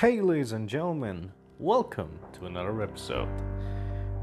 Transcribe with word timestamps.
Hey, 0.00 0.20
ladies 0.20 0.52
and 0.52 0.68
gentlemen, 0.68 1.32
welcome 1.58 2.18
to 2.34 2.44
another 2.44 2.82
episode. 2.82 3.30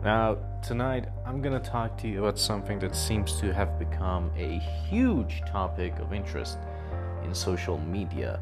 Now, 0.04 0.38
tonight 0.62 1.08
I'm 1.26 1.42
gonna 1.42 1.60
talk 1.60 1.98
to 2.02 2.08
you 2.08 2.20
about 2.20 2.38
something 2.38 2.78
that 2.78 2.96
seems 2.96 3.40
to 3.40 3.52
have 3.52 3.80
become 3.80 4.30
a 4.38 4.60
huge 4.88 5.42
topic 5.48 5.98
of 5.98 6.14
interest 6.14 6.60
in 7.24 7.34
social 7.34 7.80
media 7.80 8.40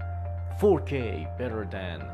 4K 0.60 1.38
better 1.38 1.66
than 1.72 2.06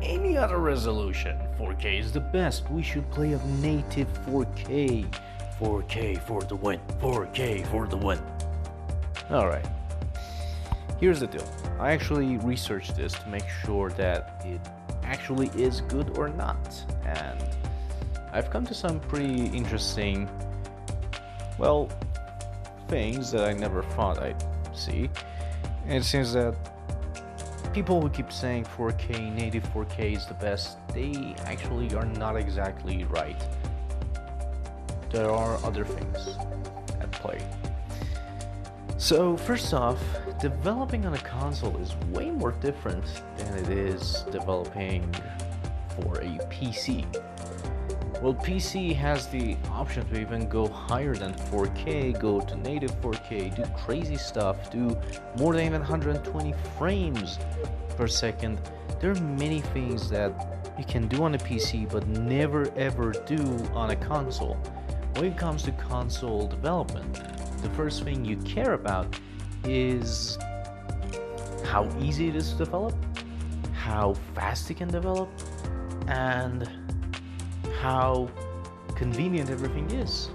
any 0.00 0.36
other 0.36 0.58
resolution. 0.58 1.36
4K 1.58 1.98
is 1.98 2.12
the 2.12 2.20
best. 2.20 2.70
We 2.70 2.84
should 2.84 3.10
play 3.10 3.32
a 3.32 3.44
native 3.60 4.06
4K. 4.26 5.12
4K 5.58 6.22
for 6.24 6.42
the 6.42 6.54
win. 6.54 6.78
4K 7.00 7.66
for 7.66 7.88
the 7.88 7.96
win. 7.96 8.20
Alright. 9.28 9.66
Here's 10.98 11.20
the 11.20 11.26
deal. 11.26 11.46
I 11.78 11.92
actually 11.92 12.38
researched 12.38 12.96
this 12.96 13.12
to 13.12 13.28
make 13.28 13.46
sure 13.64 13.90
that 13.90 14.42
it 14.46 14.60
actually 15.04 15.48
is 15.48 15.82
good 15.82 16.16
or 16.16 16.28
not. 16.28 16.84
And 17.04 17.38
I've 18.32 18.50
come 18.50 18.64
to 18.66 18.74
some 18.74 19.00
pretty 19.00 19.44
interesting, 19.46 20.28
well, 21.58 21.90
things 22.88 23.30
that 23.32 23.46
I 23.46 23.52
never 23.52 23.82
thought 23.82 24.22
I'd 24.22 24.42
see. 24.74 25.10
And 25.84 25.98
it 25.98 26.04
seems 26.04 26.32
that 26.32 26.54
people 27.74 28.00
who 28.00 28.08
keep 28.08 28.32
saying 28.32 28.64
4K, 28.64 29.34
native 29.34 29.64
4K 29.74 30.16
is 30.16 30.24
the 30.24 30.34
best, 30.34 30.78
they 30.94 31.34
actually 31.44 31.94
are 31.94 32.06
not 32.06 32.36
exactly 32.36 33.04
right. 33.04 33.44
There 35.10 35.30
are 35.30 35.62
other 35.62 35.84
things 35.84 36.36
at 37.00 37.12
play. 37.12 37.40
So, 38.98 39.36
first 39.36 39.74
off, 39.74 39.98
developing 40.40 41.04
on 41.04 41.12
a 41.12 41.18
console 41.18 41.76
is 41.76 41.94
way 42.08 42.30
more 42.30 42.52
different 42.52 43.04
than 43.36 43.58
it 43.58 43.68
is 43.68 44.24
developing 44.30 45.14
for 45.90 46.16
a 46.20 46.38
PC. 46.48 47.04
Well, 48.22 48.32
PC 48.32 48.94
has 48.94 49.26
the 49.26 49.58
option 49.70 50.08
to 50.08 50.18
even 50.18 50.48
go 50.48 50.66
higher 50.66 51.14
than 51.14 51.34
4K, 51.34 52.18
go 52.18 52.40
to 52.40 52.56
native 52.56 52.98
4K, 53.02 53.54
do 53.54 53.64
crazy 53.76 54.16
stuff, 54.16 54.70
do 54.70 54.96
more 55.38 55.52
than 55.54 55.66
even 55.66 55.82
120 55.82 56.54
frames 56.78 57.38
per 57.98 58.06
second. 58.06 58.58
There 58.98 59.10
are 59.10 59.20
many 59.20 59.60
things 59.60 60.08
that 60.08 60.72
you 60.78 60.84
can 60.84 61.06
do 61.06 61.22
on 61.24 61.34
a 61.34 61.38
PC 61.38 61.90
but 61.90 62.06
never 62.08 62.72
ever 62.76 63.12
do 63.12 63.36
on 63.74 63.90
a 63.90 63.96
console. 63.96 64.54
When 65.16 65.26
it 65.26 65.36
comes 65.36 65.62
to 65.64 65.72
console 65.72 66.46
development, 66.46 67.20
the 67.62 67.70
first 67.70 68.04
thing 68.04 68.24
you 68.24 68.36
care 68.38 68.74
about 68.74 69.18
is 69.64 70.38
how 71.64 71.88
easy 72.00 72.28
it 72.28 72.36
is 72.36 72.52
to 72.52 72.58
develop, 72.58 72.94
how 73.74 74.14
fast 74.34 74.70
it 74.70 74.74
can 74.74 74.88
develop, 74.88 75.28
and 76.08 76.70
how 77.80 78.28
convenient 78.94 79.50
everything 79.50 79.90
is. 79.90 80.30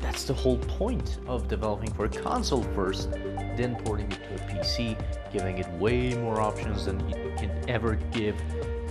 That's 0.00 0.24
the 0.24 0.34
whole 0.34 0.58
point 0.58 1.18
of 1.26 1.48
developing 1.48 1.92
for 1.92 2.04
a 2.04 2.08
console 2.08 2.62
first, 2.74 3.10
then 3.12 3.76
porting 3.84 4.10
it 4.12 4.18
to 4.24 4.34
a 4.34 4.48
PC, 4.48 4.96
giving 5.32 5.58
it 5.58 5.68
way 5.72 6.14
more 6.14 6.40
options 6.40 6.84
than 6.86 7.00
you 7.08 7.32
can 7.36 7.50
ever 7.68 7.94
give 8.12 8.36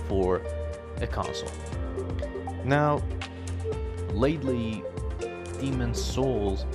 for 0.08 0.42
a 1.00 1.06
console. 1.06 1.50
Now, 2.64 3.02
lately, 4.12 4.82
Demon's 5.60 6.02
Souls 6.02 6.66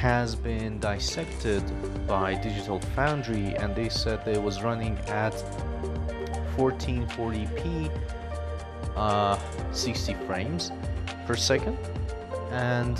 has 0.00 0.34
been 0.34 0.78
dissected 0.78 1.62
by 2.06 2.32
Digital 2.32 2.80
Foundry 2.96 3.54
and 3.56 3.76
they 3.76 3.90
said 3.90 4.26
it 4.26 4.42
was 4.42 4.62
running 4.62 4.96
at 5.08 5.34
1440p 6.56 7.90
uh, 8.96 9.38
60 9.72 10.14
frames 10.26 10.72
per 11.26 11.36
second. 11.36 11.76
And 12.50 12.96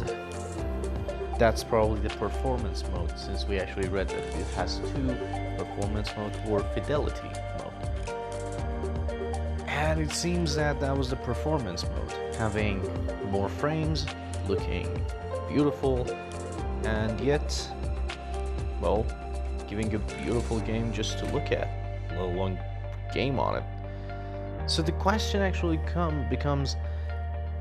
that's 1.39 1.65
probably 1.65 2.01
the 2.01 2.15
performance 2.17 2.85
mode 2.93 3.19
since 3.19 3.47
we 3.47 3.59
actually 3.59 3.89
read 3.89 4.11
that 4.11 4.19
it 4.19 4.47
has 4.49 4.77
two 4.93 5.17
performance 5.57 6.11
mode 6.19 6.37
or 6.49 6.61
fidelity 6.75 7.31
mode. 7.57 8.11
And 9.69 10.03
it 10.03 10.13
seems 10.13 10.55
that 10.57 10.81
that 10.81 10.95
was 10.95 11.09
the 11.09 11.17
performance 11.17 11.83
mode 11.83 12.35
having 12.37 12.87
more 13.31 13.49
frames 13.49 14.05
looking 14.47 15.03
beautiful 15.51 16.07
and 16.85 17.21
yet, 17.21 17.69
well, 18.81 19.07
giving 19.69 19.95
a 19.95 19.99
beautiful 19.99 20.61
game 20.61 20.93
just 20.93 21.19
to 21.19 21.27
look 21.27 21.53
at, 21.53 21.69
let 22.11 22.19
alone 22.21 22.59
game 23.13 23.39
on 23.39 23.57
it. 23.57 23.65
So 24.67 24.83
the 24.83 24.93
question 24.93 25.43
actually 25.43 25.79
come 25.87 26.29
becomes, 26.29 26.77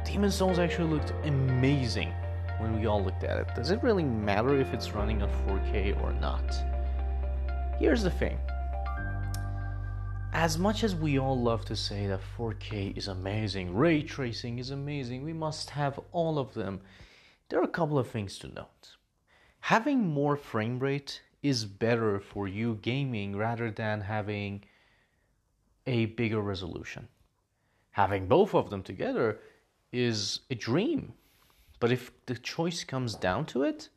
Demon's 0.05 0.35
Souls 0.35 0.59
actually 0.59 0.89
looked 0.89 1.13
amazing 1.25 2.13
when 2.59 2.79
we 2.79 2.85
all 2.87 3.03
looked 3.03 3.23
at 3.23 3.39
it. 3.39 3.47
Does 3.55 3.71
it 3.71 3.81
really 3.83 4.03
matter 4.03 4.59
if 4.59 4.73
it's 4.73 4.91
running 4.91 5.21
on 5.21 5.29
4K 5.47 6.01
or 6.03 6.13
not? 6.13 6.55
Here's 7.79 8.03
the 8.03 8.11
thing. 8.11 8.37
As 10.33 10.57
much 10.57 10.83
as 10.83 10.95
we 10.95 11.17
all 11.17 11.39
love 11.39 11.65
to 11.65 11.75
say 11.75 12.07
that 12.07 12.19
4K 12.37 12.97
is 12.97 13.07
amazing, 13.07 13.75
ray 13.75 14.03
tracing 14.03 14.59
is 14.59 14.69
amazing, 14.69 15.23
we 15.23 15.33
must 15.33 15.71
have 15.71 15.99
all 16.11 16.37
of 16.37 16.53
them, 16.53 16.81
there 17.49 17.59
are 17.59 17.63
a 17.63 17.67
couple 17.67 17.97
of 17.97 18.07
things 18.07 18.37
to 18.39 18.47
note 18.47 18.95
having 19.61 20.07
more 20.07 20.35
frame 20.35 20.79
rate 20.79 21.21
is 21.41 21.65
better 21.65 22.19
for 22.19 22.47
you 22.47 22.79
gaming 22.81 23.35
rather 23.35 23.71
than 23.71 24.01
having 24.01 24.63
a 25.87 26.05
bigger 26.07 26.41
resolution. 26.41 27.07
Having 27.91 28.27
both 28.27 28.53
of 28.53 28.69
them 28.69 28.83
together 28.83 29.39
is 29.91 30.41
a 30.49 30.55
dream. 30.55 31.13
But 31.79 31.91
if 31.91 32.11
the 32.25 32.35
choice 32.35 32.83
comes 32.83 33.15
down 33.15 33.45
to 33.47 33.63
it, 33.63 33.89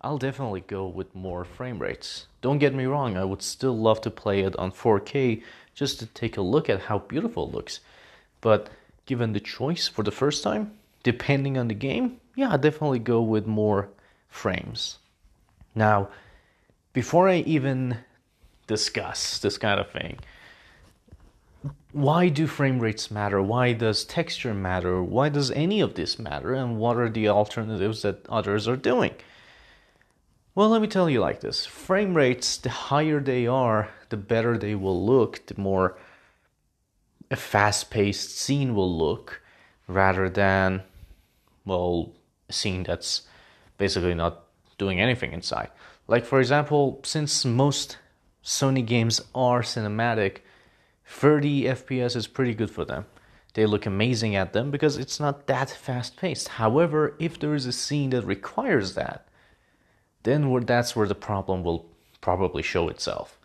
I'll 0.00 0.18
definitely 0.18 0.60
go 0.60 0.86
with 0.86 1.14
more 1.14 1.44
frame 1.44 1.78
rates. 1.78 2.26
Don't 2.42 2.58
get 2.58 2.74
me 2.74 2.84
wrong, 2.84 3.16
I 3.16 3.24
would 3.24 3.40
still 3.40 3.76
love 3.76 4.02
to 4.02 4.10
play 4.10 4.40
it 4.40 4.54
on 4.56 4.70
4K 4.70 5.42
just 5.74 5.98
to 5.98 6.06
take 6.06 6.36
a 6.36 6.42
look 6.42 6.68
at 6.68 6.82
how 6.82 6.98
beautiful 6.98 7.48
it 7.48 7.54
looks. 7.54 7.80
But 8.42 8.68
given 9.06 9.32
the 9.32 9.40
choice 9.40 9.88
for 9.88 10.02
the 10.02 10.10
first 10.10 10.42
time, 10.42 10.72
depending 11.02 11.56
on 11.56 11.68
the 11.68 11.74
game, 11.74 12.20
yeah, 12.36 12.52
I 12.52 12.58
definitely 12.58 12.98
go 12.98 13.22
with 13.22 13.46
more 13.46 13.88
frames. 14.34 14.98
Now, 15.74 16.08
before 16.92 17.28
I 17.28 17.36
even 17.36 17.98
discuss 18.66 19.38
this 19.38 19.56
kind 19.58 19.78
of 19.78 19.90
thing, 19.90 20.18
why 21.92 22.28
do 22.28 22.46
frame 22.46 22.80
rates 22.80 23.10
matter? 23.10 23.40
Why 23.40 23.72
does 23.72 24.04
texture 24.04 24.52
matter? 24.52 25.02
Why 25.02 25.28
does 25.28 25.52
any 25.52 25.80
of 25.80 25.94
this 25.94 26.18
matter? 26.18 26.52
And 26.52 26.78
what 26.78 26.96
are 26.96 27.08
the 27.08 27.28
alternatives 27.28 28.02
that 28.02 28.26
others 28.28 28.66
are 28.66 28.76
doing? 28.76 29.14
Well, 30.56 30.68
let 30.68 30.82
me 30.82 30.88
tell 30.88 31.08
you 31.08 31.20
like 31.20 31.40
this 31.40 31.64
frame 31.64 32.16
rates, 32.16 32.56
the 32.56 32.70
higher 32.70 33.20
they 33.20 33.46
are, 33.46 33.88
the 34.08 34.16
better 34.16 34.58
they 34.58 34.74
will 34.74 35.04
look, 35.04 35.46
the 35.46 35.60
more 35.60 35.96
a 37.30 37.36
fast 37.36 37.90
paced 37.90 38.36
scene 38.36 38.74
will 38.74 38.98
look 38.98 39.40
rather 39.86 40.28
than, 40.28 40.82
well, 41.64 42.12
a 42.48 42.52
scene 42.52 42.82
that's 42.82 43.22
basically 43.78 44.14
not 44.14 44.44
doing 44.78 45.00
anything 45.00 45.32
inside. 45.32 45.70
Like, 46.06 46.24
for 46.24 46.40
example, 46.40 47.00
since 47.04 47.44
most 47.44 47.98
Sony 48.44 48.84
games 48.84 49.20
are 49.34 49.62
cinematic, 49.62 50.38
30 51.06 51.64
FPS 51.64 52.16
is 52.16 52.26
pretty 52.26 52.54
good 52.54 52.70
for 52.70 52.84
them. 52.84 53.06
They 53.54 53.66
look 53.66 53.86
amazing 53.86 54.34
at 54.34 54.52
them 54.52 54.70
because 54.70 54.96
it's 54.96 55.20
not 55.20 55.46
that 55.46 55.70
fast 55.70 56.16
paced. 56.16 56.48
However, 56.48 57.14
if 57.18 57.38
there 57.38 57.54
is 57.54 57.66
a 57.66 57.72
scene 57.72 58.10
that 58.10 58.26
requires 58.26 58.94
that, 58.94 59.28
then 60.24 60.64
that's 60.64 60.96
where 60.96 61.06
the 61.06 61.14
problem 61.14 61.62
will 61.62 61.86
probably 62.20 62.62
show 62.62 62.88
itself. 62.88 63.38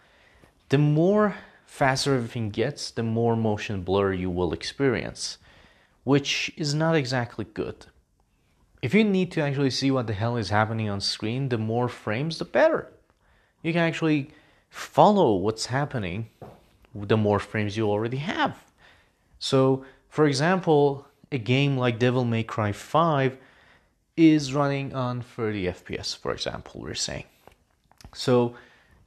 The 0.70 0.78
more 0.78 1.36
faster 1.66 2.16
everything 2.16 2.50
gets, 2.50 2.90
the 2.90 3.04
more 3.04 3.36
motion 3.36 3.84
blur 3.84 4.14
you 4.14 4.30
will 4.30 4.54
experience, 4.54 5.38
which 6.04 6.52
is 6.58 6.74
not 6.74 6.96
exactly 6.96 7.46
good 7.46 7.86
if 8.82 8.94
you 8.94 9.04
need 9.04 9.32
to 9.34 9.42
actually 9.42 9.72
see 9.72 9.92
what 9.92 10.08
the 10.08 10.14
hell 10.14 10.38
is 10.38 10.50
happening 10.50 10.90
on 10.90 11.02
screen, 11.02 11.50
the 11.50 11.58
more 11.58 11.90
frames, 11.90 12.38
the 12.38 12.46
better. 12.46 12.88
You 13.62 13.74
can 13.74 13.82
actually 13.82 14.32
follow 14.70 15.36
what's 15.36 15.66
happening 15.68 16.30
the 16.94 17.18
more 17.18 17.40
frames 17.40 17.78
you 17.78 17.90
already 17.90 18.18
have. 18.18 18.58
So, 19.38 19.86
for 20.10 20.26
example, 20.26 21.06
a 21.32 21.38
game 21.38 21.78
like 21.78 22.00
Devil 22.00 22.26
May 22.26 22.44
Cry 22.44 22.72
5 22.72 23.38
is 24.18 24.54
running 24.54 24.94
on 24.94 25.22
30 25.22 25.66
FPS, 25.66 26.18
for 26.18 26.32
example, 26.32 26.82
we're 26.82 26.94
saying. 26.94 27.26
So, 28.14 28.56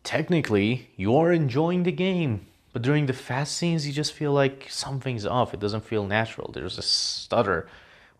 technically, 0.04 0.88
you 0.96 1.16
are 1.16 1.32
enjoying 1.32 1.82
the 1.82 1.92
game, 1.92 2.46
but 2.72 2.82
during 2.82 3.06
the 3.06 3.12
fast 3.12 3.56
scenes, 3.56 3.86
you 3.86 3.92
just 3.92 4.12
feel 4.12 4.32
like 4.32 4.66
something's 4.70 5.26
off. 5.26 5.52
It 5.52 5.60
doesn't 5.60 5.84
feel 5.84 6.06
natural. 6.06 6.50
There's 6.52 6.78
a 6.78 6.82
stutter 6.82 7.68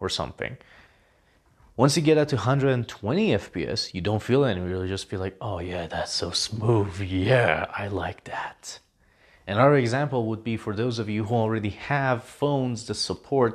or 0.01 0.09
something. 0.09 0.57
Once 1.75 1.97
you 1.97 2.03
get 2.03 2.19
up 2.19 2.29
to 2.29 2.37
120 2.37 3.29
FPS, 3.31 3.95
you 3.95 4.01
don't 4.03 4.23
feel 4.23 4.45
any. 4.45 4.61
You'll 4.61 4.87
just 4.87 5.09
feel 5.09 5.21
like, 5.21 5.37
oh 5.41 5.59
yeah, 5.59 5.87
that's 5.87 6.13
so 6.13 6.31
smooth. 6.31 7.01
Yeah, 7.01 7.67
I 7.75 7.89
like 7.89 8.25
that. 8.25 8.79
Another 9.47 9.77
example 9.77 10.27
would 10.27 10.45
be 10.45 10.59
for 10.59 10.75
those 10.75 10.99
of 10.99 11.09
you 11.09 11.25
who 11.25 11.35
already 11.35 11.71
have 11.71 12.25
phones 12.25 12.87
that 12.87 12.95
support 12.95 13.55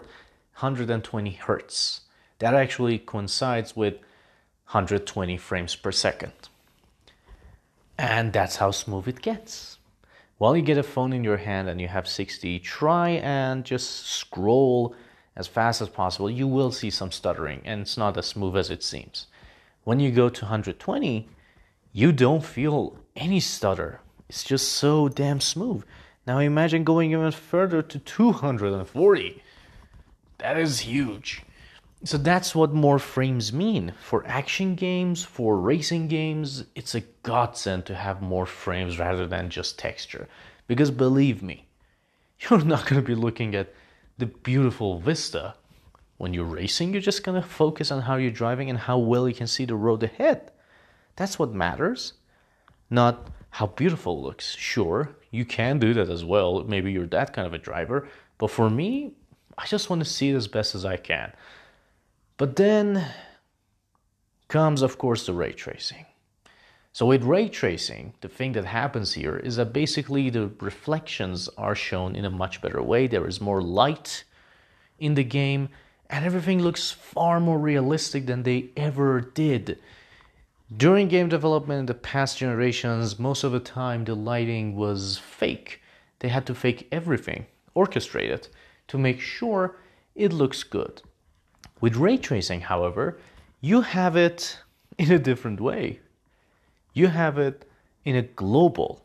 120 0.60 1.32
hertz. 1.32 2.02
That 2.40 2.56
actually 2.56 2.98
coincides 2.98 3.76
with 3.76 3.94
120 4.72 5.38
frames 5.38 5.76
per 5.76 5.92
second. 5.92 6.34
And 8.00 8.34
that's 8.34 8.56
how 8.56 8.72
smooth 8.72 9.08
it 9.08 9.22
gets. 9.22 9.78
While 10.40 10.58
you 10.58 10.64
get 10.64 10.78
a 10.78 10.84
phone 10.84 11.14
in 11.14 11.24
your 11.24 11.38
hand 11.38 11.70
and 11.70 11.80
you 11.80 11.88
have 11.88 12.08
60, 12.08 12.60
try 12.60 13.10
and 13.10 13.64
just 13.64 14.08
scroll 14.08 14.96
as 15.38 15.48
fast 15.48 15.82
as 15.82 15.88
possible. 15.88 16.30
You 16.30 16.48
will 16.48 16.72
see 16.72 16.90
some 16.90 17.12
stuttering 17.12 17.62
and 17.64 17.82
it's 17.82 17.96
not 17.96 18.18
as 18.18 18.26
smooth 18.26 18.58
as 18.58 18.70
it 18.70 18.84
seems. 18.84 19.28
When 19.86 20.02
you 20.02 20.12
go 20.12 20.28
to 20.28 20.46
120, 20.46 21.30
you 21.94 22.12
don't 22.12 22.44
feel 22.44 23.00
any 23.16 23.40
stutter. 23.40 24.02
It's 24.28 24.44
just 24.44 24.74
so 24.74 25.08
damn 25.08 25.40
smooth. 25.40 25.86
Now 26.26 26.40
imagine 26.40 26.84
going 26.84 27.12
even 27.12 27.32
further 27.32 27.82
to 27.84 28.00
240. 28.00 29.44
That 30.40 30.58
is 30.58 30.80
huge. 30.80 31.44
So 32.04 32.18
that's 32.18 32.54
what 32.54 32.74
more 32.74 33.00
frames 33.00 33.54
mean. 33.54 33.94
For 34.02 34.26
action 34.28 34.76
games, 34.76 35.24
for 35.24 35.58
racing 35.58 36.08
games, 36.08 36.66
it's 36.76 36.96
a 36.96 37.02
godsend 37.24 37.86
to 37.86 37.96
have 37.96 38.22
more 38.22 38.46
frames 38.46 39.00
rather 39.00 39.26
than 39.26 39.50
just 39.50 39.80
texture. 39.80 40.28
Because 40.68 40.92
believe 40.92 41.42
me, 41.42 41.68
you're 42.40 42.64
not 42.64 42.86
going 42.88 43.02
to 43.02 43.08
be 43.08 43.16
looking 43.16 43.56
at 43.56 43.74
the 44.18 44.26
beautiful 44.26 45.00
vista. 45.00 45.56
When 46.18 46.34
you're 46.34 46.46
racing, 46.46 46.94
you're 46.94 47.02
just 47.02 47.24
to 47.24 47.48
focus 47.48 47.92
on 47.92 48.02
how 48.02 48.16
you're 48.16 48.32
driving 48.32 48.72
and 48.72 48.80
how 48.80 48.98
well 48.98 49.28
you 49.30 49.36
can 49.36 49.46
see 49.46 49.66
the 49.66 49.76
road 49.76 50.02
ahead. 50.02 50.52
That's 51.16 51.38
what 51.38 51.54
matters. 51.54 52.14
Not 52.90 53.28
how 53.52 53.68
beautiful 53.68 54.18
it 54.18 54.24
looks. 54.24 54.56
Sure, 54.56 55.16
you 55.30 55.46
can 55.46 55.78
do 55.78 55.94
that 55.94 56.10
as 56.10 56.26
well. 56.26 56.64
Maybe 56.64 56.92
you're 56.92 57.06
that 57.08 57.34
kind 57.34 57.46
of 57.46 57.54
a 57.54 57.60
driver. 57.60 58.08
But 58.40 58.50
for 58.50 58.70
me, 58.70 59.14
I 59.58 59.68
just 59.68 59.90
want 59.92 60.04
to 60.04 60.10
see 60.10 60.30
it 60.30 60.36
as 60.36 60.48
best 60.48 60.74
as 60.74 60.86
I 60.86 60.98
can. 60.98 61.34
But 62.38 62.56
then 62.56 63.06
comes, 64.48 64.82
of 64.82 64.98
course, 64.98 65.28
the 65.28 65.34
ray 65.34 65.52
tracing. 65.52 66.07
So, 66.98 67.06
with 67.06 67.22
ray 67.22 67.48
tracing, 67.48 68.14
the 68.22 68.28
thing 68.28 68.54
that 68.54 68.66
happens 68.66 69.14
here 69.14 69.38
is 69.38 69.58
that 69.58 69.72
basically 69.72 70.32
the 70.32 70.50
reflections 70.60 71.48
are 71.56 71.76
shown 71.76 72.16
in 72.16 72.26
a 72.26 72.32
much 72.32 72.60
better 72.60 72.82
way. 72.82 73.06
There 73.06 73.28
is 73.28 73.40
more 73.40 73.62
light 73.62 74.24
in 74.98 75.14
the 75.14 75.24
game, 75.24 75.70
and 76.10 76.26
everything 76.26 76.60
looks 76.60 76.90
far 76.90 77.40
more 77.40 77.60
realistic 77.60 78.26
than 78.26 78.42
they 78.42 78.72
ever 78.76 79.22
did. 79.22 79.78
During 80.76 81.08
game 81.08 81.30
development 81.30 81.82
in 81.82 81.86
the 81.86 81.94
past 81.94 82.40
generations, 82.40 83.20
most 83.20 83.44
of 83.44 83.52
the 83.52 83.60
time 83.60 84.04
the 84.04 84.16
lighting 84.16 84.76
was 84.76 85.20
fake. 85.20 85.84
They 86.18 86.30
had 86.30 86.48
to 86.48 86.56
fake 86.56 86.88
everything, 86.92 87.46
orchestrate 87.76 88.32
it, 88.32 88.50
to 88.88 88.98
make 88.98 89.22
sure 89.22 89.76
it 90.16 90.34
looks 90.34 90.64
good. 90.64 91.04
With 91.80 91.96
ray 91.96 92.18
tracing, 92.18 92.62
however, 92.62 93.20
you 93.62 93.82
have 93.82 94.16
it 94.16 94.58
in 94.98 95.12
a 95.12 95.20
different 95.20 95.62
way. 95.62 96.00
You 96.98 97.10
have 97.10 97.38
it 97.38 97.64
in 98.06 98.16
a 98.16 98.24
global 98.24 99.04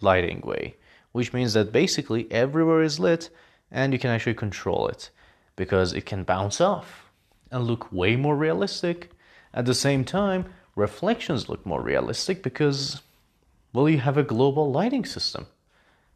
lighting 0.00 0.42
way, 0.42 0.76
which 1.10 1.32
means 1.32 1.54
that 1.54 1.72
basically 1.72 2.30
everywhere 2.30 2.82
is 2.82 3.00
lit 3.00 3.30
and 3.68 3.92
you 3.92 3.98
can 3.98 4.10
actually 4.10 4.34
control 4.34 4.86
it 4.86 5.10
because 5.56 5.92
it 5.92 6.06
can 6.06 6.22
bounce 6.22 6.60
off 6.60 7.10
and 7.50 7.64
look 7.64 7.90
way 7.90 8.14
more 8.14 8.36
realistic. 8.36 9.10
At 9.52 9.66
the 9.66 9.74
same 9.74 10.04
time, 10.04 10.52
reflections 10.76 11.48
look 11.48 11.66
more 11.66 11.82
realistic 11.82 12.44
because, 12.44 13.02
well, 13.72 13.88
you 13.88 13.98
have 13.98 14.16
a 14.16 14.22
global 14.34 14.70
lighting 14.70 15.04
system. 15.04 15.46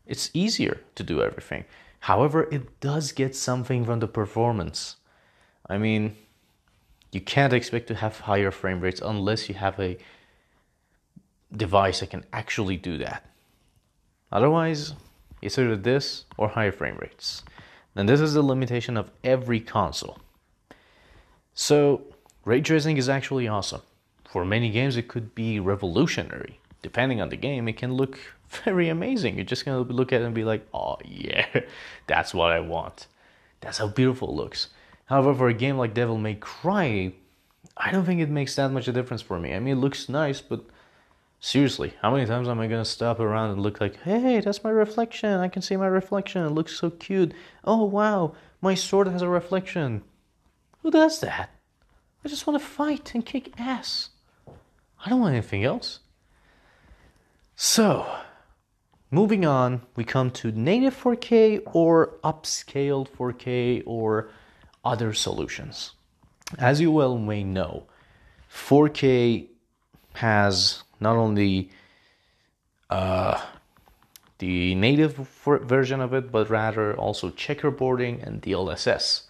It's 0.07 0.31
easier 0.33 0.81
to 0.95 1.03
do 1.03 1.21
everything. 1.21 1.65
However, 2.11 2.47
it 2.53 2.79
does 2.79 3.11
get 3.11 3.35
something 3.35 3.85
from 3.85 3.99
the 3.99 4.07
performance. 4.07 4.95
I 5.69 5.77
mean, 5.77 6.15
you 7.11 7.21
can't 7.21 7.53
expect 7.53 7.89
to 7.89 7.97
have 7.97 8.21
higher 8.21 8.53
frame 8.53 8.81
rates 8.81 9.01
unless 9.05 9.49
you 9.49 9.57
have 9.57 9.81
a 9.81 9.99
device 11.55 12.01
that 12.01 12.11
can 12.11 12.25
actually 12.33 12.77
do 12.77 12.99
that. 12.99 13.25
Otherwise, 14.33 14.95
it's 15.43 15.59
either 15.59 15.77
this 15.77 16.25
or 16.37 16.49
higher 16.49 16.73
frame 16.73 16.99
rates. 17.01 17.43
And 17.95 18.09
this 18.09 18.21
is 18.21 18.35
the 18.35 18.43
limitation 18.43 18.97
of 18.97 19.11
every 19.25 19.61
console. 19.61 20.19
So, 21.55 22.03
ray 22.45 22.61
tracing 22.61 22.99
is 22.99 23.09
actually 23.09 23.49
awesome. 23.49 23.81
For 24.29 24.45
many 24.45 24.71
games, 24.71 24.97
it 24.97 25.09
could 25.09 25.35
be 25.35 25.59
revolutionary. 25.61 26.61
Depending 26.83 27.21
on 27.21 27.31
the 27.31 27.37
game, 27.37 27.69
it 27.69 27.79
can 27.79 27.95
look 27.95 28.19
very 28.65 28.89
amazing. 28.89 29.37
You're 29.37 29.45
just 29.45 29.65
gonna 29.65 29.81
look 29.81 30.13
at 30.13 30.21
it 30.21 30.25
and 30.25 30.35
be 30.35 30.45
like, 30.45 30.67
oh 30.75 30.99
yeah, 31.05 31.47
that's 32.07 32.35
what 32.35 32.53
I 32.53 32.61
want. 32.61 33.07
That's 33.61 33.79
how 33.79 33.89
beautiful 33.89 34.29
it 34.29 34.35
looks. 34.35 34.69
However, 35.07 35.35
for 35.35 35.49
a 35.49 35.55
game 35.55 35.79
like 35.79 35.95
Devil 35.95 36.19
May 36.19 36.35
Cry, 36.35 37.15
I 37.77 37.91
don't 37.91 38.05
think 38.05 38.21
it 38.21 38.29
makes 38.29 38.55
that 38.57 38.71
much 38.71 38.89
of 38.89 38.97
a 38.97 39.01
difference 39.01 39.23
for 39.23 39.39
me. 39.39 39.55
I 39.55 39.59
mean, 39.59 39.79
it 39.79 39.81
looks 39.81 40.09
nice, 40.09 40.41
but 40.41 40.65
seriously, 41.41 41.95
how 42.03 42.13
many 42.13 42.27
times 42.27 42.49
am 42.49 42.61
I 42.61 42.67
gonna 42.67 42.85
stop 42.85 43.21
around 43.21 43.51
and 43.51 43.63
look 43.63 43.81
like, 43.81 44.03
hey, 44.03 44.41
that's 44.41 44.65
my 44.65 44.71
reflection. 44.71 45.41
I 45.41 45.49
can 45.49 45.63
see 45.63 45.77
my 45.77 45.87
reflection. 45.87 46.45
It 46.45 46.51
looks 46.51 46.77
so 46.77 46.91
cute. 46.91 47.33
Oh 47.65 47.85
wow, 47.85 48.35
my 48.61 48.75
sword 48.75 49.09
has 49.09 49.23
a 49.23 49.29
reflection. 49.29 50.03
Who 50.83 50.91
does 50.91 51.21
that? 51.21 51.51
I 52.25 52.29
just 52.29 52.47
want 52.47 52.61
to 52.61 52.67
fight 52.67 53.15
and 53.15 53.25
kick 53.25 53.59
ass. 53.59 54.11
I 55.05 55.11
don't 55.11 55.21
want 55.21 55.35
anything 55.35 55.65
else. 55.65 56.01
So, 57.55 58.07
moving 59.11 59.47
on, 59.47 59.83
we 59.95 60.05
come 60.05 60.31
to 60.33 60.51
native 60.53 60.95
4K 60.95 61.63
or 61.73 62.19
upscaled 62.23 63.09
4K 63.09 63.83
or 63.87 64.31
other 64.85 65.13
solutions. 65.13 65.93
As 66.59 66.81
you 66.81 66.91
well 66.91 67.17
may 67.19 67.45
know, 67.45 67.87
4K 68.53 69.49
has 70.15 70.83
not 71.01 71.17
only 71.17 71.71
uh, 72.91 73.41
the 74.39 74.75
native 74.75 75.17
version 75.45 76.01
of 76.01 76.13
it, 76.13 76.31
but 76.31 76.51
rather 76.51 76.95
also 76.97 77.31
checkerboarding 77.31 78.27
and 78.27 78.43
DLSS. 78.43 79.23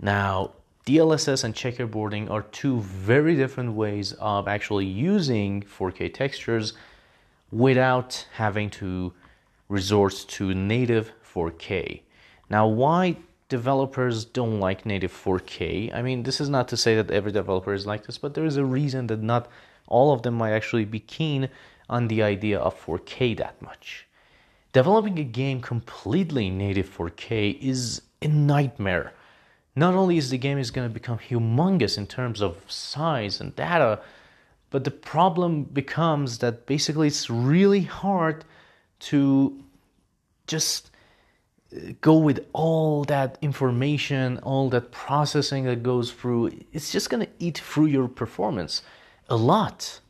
Now, 0.00 0.52
DLSS 0.86 1.44
and 1.44 1.54
checkerboarding 1.54 2.30
are 2.30 2.42
two 2.42 2.80
very 2.80 3.36
different 3.36 3.74
ways 3.74 4.12
of 4.14 4.48
actually 4.48 4.86
using 4.86 5.62
4K 5.62 6.12
textures 6.12 6.72
without 7.52 8.26
having 8.34 8.70
to 8.70 9.12
resort 9.68 10.24
to 10.28 10.54
native 10.54 11.12
4K. 11.34 12.02
Now, 12.48 12.66
why 12.66 13.16
developers 13.48 14.24
don't 14.24 14.58
like 14.58 14.86
native 14.86 15.12
4K? 15.12 15.94
I 15.94 16.02
mean, 16.02 16.22
this 16.22 16.40
is 16.40 16.48
not 16.48 16.68
to 16.68 16.76
say 16.76 16.96
that 16.96 17.10
every 17.10 17.32
developer 17.32 17.74
is 17.74 17.86
like 17.86 18.06
this, 18.06 18.18
but 18.18 18.34
there 18.34 18.44
is 18.44 18.56
a 18.56 18.64
reason 18.64 19.06
that 19.08 19.22
not 19.22 19.48
all 19.90 20.12
of 20.12 20.22
them 20.22 20.34
might 20.34 20.52
actually 20.52 20.86
be 20.86 21.00
keen 21.00 21.50
on 21.90 22.08
the 22.08 22.22
idea 22.22 22.58
of 22.58 22.82
4K 22.86 23.36
that 23.36 23.60
much. 23.60 24.06
Developing 24.72 25.18
a 25.18 25.24
game 25.24 25.60
completely 25.60 26.48
native 26.48 26.88
4K 26.88 27.60
is 27.60 28.02
a 28.22 28.28
nightmare. 28.28 29.12
Not 29.74 29.94
only 29.94 30.16
is 30.16 30.30
the 30.30 30.38
game 30.38 30.58
is 30.58 30.70
going 30.70 30.88
to 30.88 30.94
become 30.94 31.18
humongous 31.18 31.98
in 31.98 32.06
terms 32.06 32.40
of 32.40 32.56
size 32.68 33.40
and 33.40 33.54
data, 33.54 34.00
but 34.70 34.84
the 34.84 34.90
problem 34.90 35.64
becomes 35.64 36.38
that 36.38 36.66
basically 36.66 37.08
it's 37.08 37.28
really 37.28 37.82
hard 37.82 38.44
to 39.00 39.60
just 40.46 40.90
uh, 41.74 41.92
go 42.00 42.16
with 42.16 42.46
all 42.52 43.04
that 43.04 43.38
information, 43.42 44.38
all 44.38 44.68
that 44.70 44.92
processing 44.92 45.64
that 45.64 45.82
goes 45.82 46.12
through. 46.12 46.52
It's 46.72 46.92
just 46.92 47.10
going 47.10 47.26
to 47.26 47.32
eat 47.40 47.58
through 47.58 47.86
your 47.86 48.06
performance 48.06 48.82
a 49.30 49.36
lot. 49.36 50.00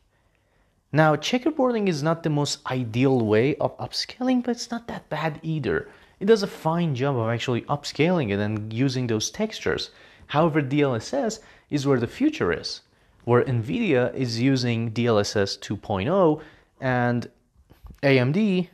Now, 0.92 1.14
checkerboarding 1.14 1.88
is 1.88 2.02
not 2.02 2.22
the 2.22 2.30
most 2.30 2.58
ideal 2.66 3.20
way 3.20 3.54
of 3.56 3.76
upscaling, 3.78 4.42
but 4.42 4.52
it's 4.52 4.70
not 4.70 4.88
that 4.88 5.08
bad 5.08 5.38
either. 5.42 5.88
It 6.18 6.24
does 6.24 6.42
a 6.42 6.48
fine 6.48 6.94
job 6.94 7.16
of 7.16 7.28
actually 7.28 7.62
upscaling 7.62 8.30
it 8.30 8.40
and 8.40 8.72
using 8.72 9.06
those 9.06 9.30
textures. 9.30 9.90
However, 10.26 10.60
DLSS 10.62 11.38
is 11.70 11.86
where 11.86 12.00
the 12.00 12.06
future 12.06 12.52
is, 12.52 12.80
where 13.24 13.44
NVIDIA 13.44 14.12
is 14.14 14.40
using 14.40 14.90
DLSS 14.90 15.58
2.0 15.60 16.42
and 16.80 17.30
AMD, 18.02 18.68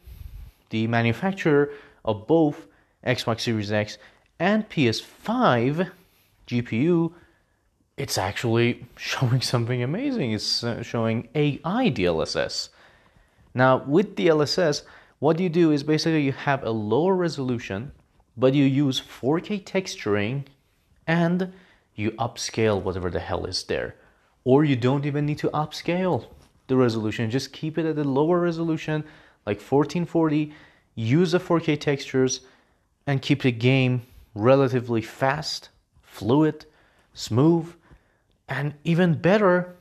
the 0.70 0.86
manufacturer 0.86 1.70
of 2.04 2.26
both 2.26 2.66
Xbox 3.04 3.40
Series 3.40 3.72
X 3.72 3.98
and 4.38 4.68
PS5 4.68 5.90
GPU, 6.46 7.12
it's 7.96 8.18
actually 8.18 8.86
showing 8.96 9.40
something 9.40 9.82
amazing. 9.82 10.32
It's 10.32 10.62
uh, 10.62 10.82
showing 10.82 11.28
AI 11.34 11.90
DLSS. 11.90 12.68
Now, 13.54 13.84
with 13.86 14.16
DLSS, 14.16 14.82
what 15.18 15.40
you 15.40 15.48
do 15.48 15.72
is 15.72 15.82
basically 15.82 16.22
you 16.22 16.32
have 16.32 16.62
a 16.62 16.70
lower 16.70 17.14
resolution, 17.14 17.92
but 18.36 18.54
you 18.54 18.64
use 18.64 19.00
4K 19.00 19.64
texturing 19.64 20.44
and 21.06 21.52
you 21.94 22.10
upscale 22.12 22.82
whatever 22.82 23.10
the 23.10 23.20
hell 23.20 23.46
is 23.46 23.64
there. 23.64 23.94
Or 24.44 24.64
you 24.64 24.76
don't 24.76 25.06
even 25.06 25.24
need 25.24 25.38
to 25.38 25.48
upscale 25.50 26.26
the 26.66 26.76
resolution, 26.76 27.30
just 27.30 27.52
keep 27.52 27.78
it 27.78 27.86
at 27.86 27.96
a 27.96 28.04
lower 28.04 28.40
resolution, 28.40 29.04
like 29.46 29.58
1440. 29.58 30.52
use 30.96 31.32
the 31.32 31.40
4K 31.40 31.80
textures, 31.80 32.40
and 33.06 33.22
keep 33.22 33.42
the 33.42 33.52
game 33.52 34.02
relatively 34.34 35.00
fast, 35.00 35.68
fluid, 36.02 36.66
smooth, 37.14 37.72
and 38.48 38.74
even 38.84 39.14
better, 39.14 39.76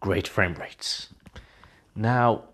great 0.00 0.26
frame 0.26 0.54
rates. 0.54 1.08
Now, 1.94 2.44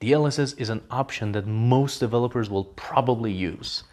DLSS 0.00 0.58
is 0.58 0.70
an 0.70 0.82
option 0.90 1.32
that 1.32 1.46
most 1.46 1.98
developers 1.98 2.48
will 2.48 2.64
probably 2.64 3.32
use. 3.32 3.84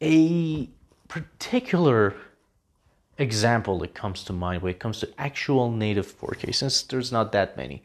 A 0.00 0.68
particular 1.08 2.14
example 3.18 3.78
that 3.78 3.94
comes 3.94 4.24
to 4.24 4.32
mind 4.32 4.62
when 4.62 4.70
it 4.70 4.78
comes 4.78 5.00
to 5.00 5.08
actual 5.18 5.70
native 5.70 6.06
4K, 6.06 6.54
since 6.54 6.82
there's 6.82 7.12
not 7.12 7.32
that 7.32 7.56
many. 7.56 7.82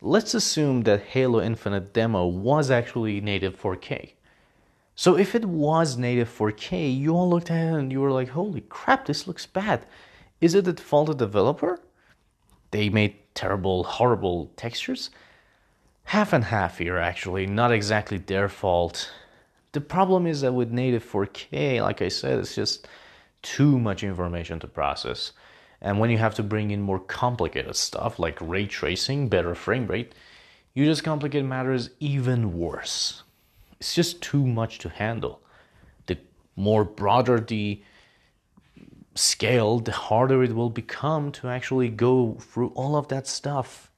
Let's 0.00 0.34
assume 0.34 0.82
that 0.82 1.02
Halo 1.02 1.40
Infinite 1.40 1.92
demo 1.92 2.26
was 2.26 2.70
actually 2.70 3.20
native 3.20 3.60
4K. 3.60 4.12
So 4.94 5.16
if 5.16 5.34
it 5.34 5.44
was 5.44 5.96
native 5.96 6.28
4K, 6.28 6.96
you 6.98 7.14
all 7.14 7.28
looked 7.28 7.50
at 7.50 7.66
it 7.66 7.78
and 7.78 7.92
you 7.92 8.00
were 8.00 8.12
like, 8.12 8.28
holy 8.30 8.62
crap, 8.62 9.06
this 9.06 9.26
looks 9.26 9.46
bad. 9.46 9.84
Is 10.40 10.54
it 10.54 10.64
the 10.64 10.74
fault 10.74 11.08
of 11.08 11.18
the 11.18 11.26
developer? 11.26 11.80
They 12.70 12.88
made 12.88 13.16
terrible, 13.34 13.84
horrible 13.84 14.52
textures? 14.56 15.10
Half 16.04 16.32
and 16.32 16.44
half 16.44 16.78
here, 16.78 16.98
actually, 16.98 17.46
not 17.46 17.72
exactly 17.72 18.18
their 18.18 18.48
fault. 18.48 19.12
The 19.72 19.80
problem 19.80 20.26
is 20.26 20.42
that 20.42 20.52
with 20.52 20.70
native 20.70 21.04
4K, 21.04 21.80
like 21.80 22.02
I 22.02 22.08
said, 22.08 22.38
it's 22.38 22.54
just 22.54 22.86
too 23.42 23.78
much 23.78 24.02
information 24.02 24.60
to 24.60 24.66
process. 24.66 25.32
And 25.80 25.98
when 25.98 26.10
you 26.10 26.18
have 26.18 26.34
to 26.36 26.42
bring 26.42 26.70
in 26.70 26.80
more 26.80 26.98
complicated 26.98 27.76
stuff 27.76 28.18
like 28.18 28.38
ray 28.40 28.66
tracing, 28.66 29.28
better 29.28 29.54
frame 29.54 29.86
rate, 29.86 30.14
you 30.74 30.84
just 30.84 31.04
complicate 31.04 31.44
matters 31.44 31.90
even 32.00 32.58
worse. 32.58 33.22
It's 33.80 33.94
just 33.94 34.22
too 34.22 34.46
much 34.46 34.78
to 34.80 34.88
handle. 34.88 35.40
The 36.06 36.18
more 36.56 36.84
broader 36.84 37.40
the 37.40 37.82
scale, 39.16 39.80
the 39.80 39.92
harder 39.92 40.42
it 40.42 40.54
will 40.54 40.70
become 40.70 41.32
to 41.32 41.48
actually 41.48 41.88
go 41.88 42.36
through 42.40 42.68
all 42.74 42.96
of 42.96 43.08
that 43.08 43.26
stuff. 43.26 43.90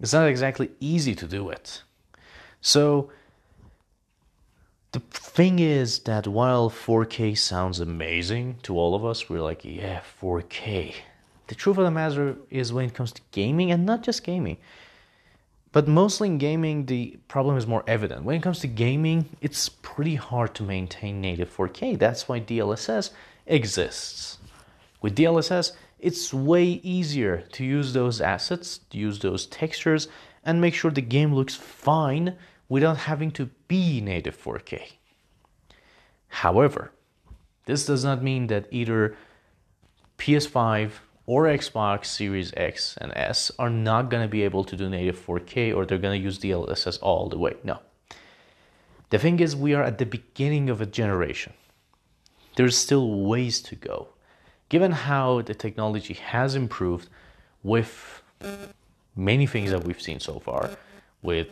It's 0.00 0.12
not 0.12 0.28
exactly 0.28 0.70
easy 0.80 1.14
to 1.14 1.26
do 1.26 1.50
it. 1.50 1.82
So, 2.60 3.10
the 4.92 5.00
thing 5.00 5.60
is 5.60 6.00
that 6.00 6.26
while 6.26 6.68
4K 6.68 7.38
sounds 7.38 7.80
amazing 7.80 8.56
to 8.64 8.76
all 8.76 8.94
of 8.94 9.04
us, 9.04 9.28
we're 9.28 9.40
like, 9.40 9.64
yeah, 9.64 10.00
4K. 10.20 10.94
The 11.46 11.54
truth 11.54 11.78
of 11.78 11.84
the 11.84 11.90
matter 11.90 12.36
is, 12.50 12.72
when 12.72 12.86
it 12.86 12.94
comes 12.94 13.12
to 13.12 13.22
gaming, 13.30 13.70
and 13.70 13.86
not 13.86 14.02
just 14.02 14.24
gaming, 14.24 14.56
but 15.72 15.86
mostly 15.86 16.26
in 16.28 16.38
gaming, 16.38 16.86
the 16.86 17.18
problem 17.28 17.56
is 17.56 17.66
more 17.66 17.84
evident. 17.86 18.24
When 18.24 18.36
it 18.36 18.42
comes 18.42 18.58
to 18.60 18.66
gaming, 18.66 19.28
it's 19.40 19.68
pretty 19.68 20.16
hard 20.16 20.54
to 20.56 20.64
maintain 20.64 21.20
native 21.20 21.54
4K. 21.56 21.96
That's 21.96 22.28
why 22.28 22.40
DLSS 22.40 23.10
exists. 23.46 24.38
With 25.00 25.16
DLSS, 25.16 25.72
it's 25.98 26.32
way 26.34 26.64
easier 26.64 27.42
to 27.52 27.64
use 27.64 27.92
those 27.92 28.20
assets, 28.20 28.80
use 28.92 29.18
those 29.18 29.46
textures, 29.46 30.08
and 30.44 30.60
make 30.60 30.74
sure 30.74 30.90
the 30.90 31.02
game 31.02 31.34
looks 31.34 31.54
fine 31.54 32.36
without 32.68 32.96
having 32.96 33.30
to 33.32 33.50
be 33.68 34.00
native 34.00 34.36
4K. 34.42 34.92
However, 36.28 36.92
this 37.66 37.86
does 37.86 38.04
not 38.04 38.22
mean 38.22 38.46
that 38.46 38.66
either 38.70 39.16
PS5 40.18 40.90
or 41.26 41.44
Xbox 41.44 42.06
Series 42.06 42.52
X 42.56 42.96
and 43.00 43.12
S 43.14 43.50
are 43.58 43.70
not 43.70 44.10
going 44.10 44.22
to 44.22 44.28
be 44.28 44.42
able 44.42 44.64
to 44.64 44.76
do 44.76 44.88
native 44.88 45.18
4K 45.18 45.74
or 45.74 45.84
they're 45.84 45.98
going 45.98 46.18
to 46.18 46.24
use 46.24 46.38
DLSS 46.38 46.98
all 47.02 47.28
the 47.28 47.38
way. 47.38 47.56
No. 47.64 47.78
The 49.10 49.18
thing 49.18 49.40
is, 49.40 49.56
we 49.56 49.74
are 49.74 49.82
at 49.82 49.98
the 49.98 50.06
beginning 50.06 50.70
of 50.70 50.80
a 50.80 50.86
generation. 50.86 51.52
There's 52.56 52.76
still 52.76 53.22
ways 53.22 53.60
to 53.62 53.74
go. 53.74 54.08
Given 54.70 54.92
how 54.92 55.42
the 55.42 55.54
technology 55.54 56.14
has 56.14 56.54
improved 56.54 57.08
with 57.64 58.22
many 59.16 59.46
things 59.46 59.72
that 59.72 59.84
we've 59.84 60.00
seen 60.00 60.20
so 60.20 60.38
far, 60.38 60.70
with, 61.22 61.48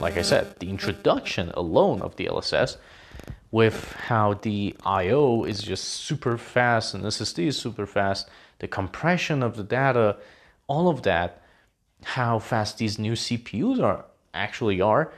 like 0.00 0.18
I 0.18 0.22
said, 0.22 0.60
the 0.60 0.68
introduction 0.68 1.50
alone 1.54 2.02
of 2.02 2.14
DLSS, 2.14 2.76
with 3.50 3.92
how 3.92 4.34
the 4.34 4.76
I/O 4.84 5.44
is 5.44 5.62
just 5.62 5.84
super 5.84 6.36
fast 6.36 6.92
and 6.92 7.02
SSD 7.04 7.46
is 7.46 7.58
super 7.58 7.86
fast, 7.86 8.28
the 8.58 8.68
compression 8.68 9.42
of 9.42 9.56
the 9.56 9.64
data, 9.64 10.18
all 10.66 10.90
of 10.90 11.02
that, 11.04 11.42
how 12.04 12.38
fast 12.38 12.76
these 12.76 12.98
new 12.98 13.14
CPUs 13.14 13.82
are 13.82 14.04
actually 14.34 14.78
are, 14.82 15.10